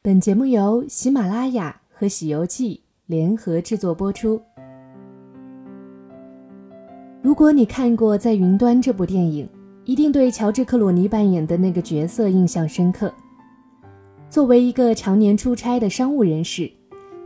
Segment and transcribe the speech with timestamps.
[0.00, 4.40] 本节目由喜马拉雅和《喜游记》联合制作播出。
[7.20, 9.48] 如果你看过《在云端》这部电影，
[9.84, 13.12] 一定对乔治·克鲁尼扮演的那个角色印象深刻。
[14.30, 16.70] 作为一个常年出差的商务人士，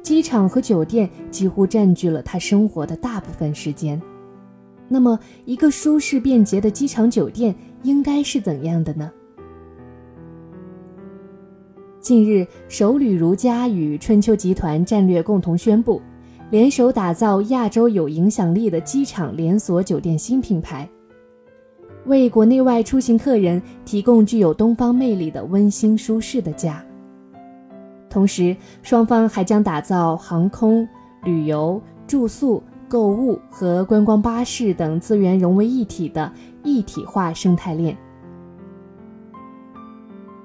[0.02, 4.00] 机场和酒店几乎占据了他生活的大部分时间。
[4.88, 9.12] 那么，一个舒适便捷的机场酒店应该是怎样的呢？
[12.02, 16.02] 近日，首旅如家与春秋集团战略共同宣布，
[16.50, 20.86] 联手打造亚洲有影响力的机场连锁酒店新品牌，
[22.06, 26.84] 为国内外出行客人提供具有东方魅力的温馨舒适的家。
[28.10, 30.86] 同时，双方还将打造航空、
[31.22, 32.60] 旅游、住宿。
[32.88, 36.30] 购物和观光巴士等资源融为一体的
[36.62, 37.96] 一体化生态链。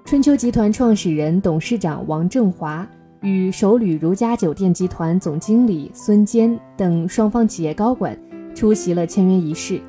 [0.08, 2.88] 春秋集团创始人、董事长王振华
[3.20, 8.18] 与首旅如家酒店集团总经理孙坚等双方企业高管
[8.56, 9.82] 出席了签约仪式，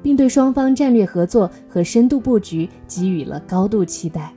[0.00, 4.32] 并对双方战略合作和深度布局给予了高度期待。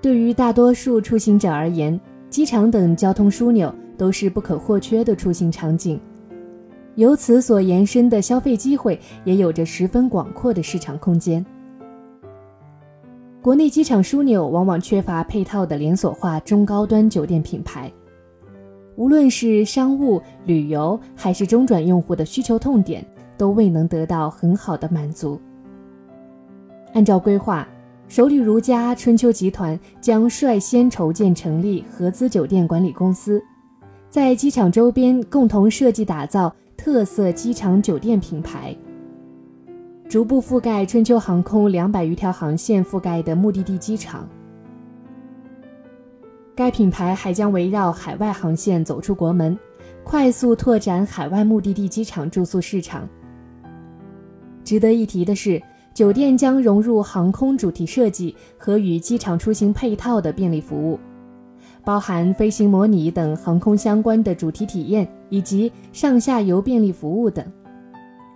[0.00, 2.00] 对于大多数出行者而言，
[2.30, 3.74] 机场等交通枢纽。
[3.96, 6.00] 都是不可或缺的出行场景，
[6.96, 11.44] 由此所延伸的消费机会也有着十分广阔的市场空间。
[13.44, 17.92] 国内机场枢纽往往缺乏配套的连锁化中高端酒店品牌，
[18.96, 23.04] 无论是商务、旅游还是中转用户的需求痛点，
[23.36, 25.38] 都未能得到很好的满足。
[26.94, 27.68] 按照规划，
[28.08, 33.44] 首旅如家春秋集团将率先筹建成立合资酒店管理公司。
[34.08, 38.74] 在机场周边共同设计打造特色机场酒店品牌，
[40.08, 44.28] 逐步覆盖春秋航空两百余条航线覆盖的目的地机场。
[46.54, 49.58] 该品牌还将围绕海外航线走出国门，
[50.04, 53.08] 快速拓展海外目的地机场住宿市场。
[54.62, 55.60] 值得一提的是，
[55.92, 61.00] 酒店将融入航空主题设计和与机场出行配套的便利服务。
[61.82, 67.44] 包含飞行模拟等航空相关的主题体验，以及上下游便利服务等。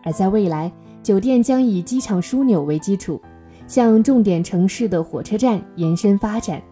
[0.04, 0.70] 而在未来，
[1.08, 3.19] 酒店将以机场枢纽为基础，
[3.66, 6.62] 向重点城市的火车站延伸发展，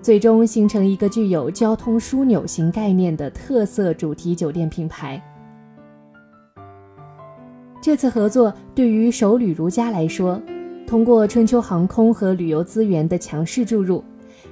[0.00, 5.20] 最终形成一个具有交通枢纽型概念的特色主题酒店品牌。
[7.82, 10.40] 这次合作对于首旅如家来说，
[10.86, 14.00] 通过春秋航空和旅游资源的强势注入。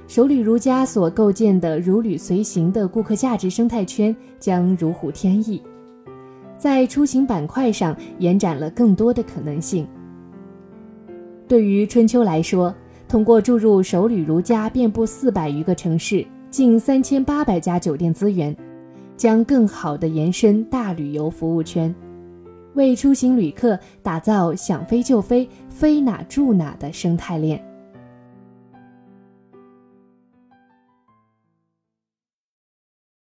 [0.09, 5.61] 首旅如家所构建的如旅随行的顾客价值生态圈将如虎添翼，
[6.59, 9.87] 在出行板块上延展了更多的可能性。
[11.47, 12.75] 对于春秋来说，
[13.07, 18.55] 通过注入首旅如家遍布四百余个城市、近三千八百家酒店资源，
[19.15, 21.95] 将更好地延伸大旅游服务圈，
[22.73, 27.63] 为出行旅客打造想飞就飞、飞哪住哪的生态链。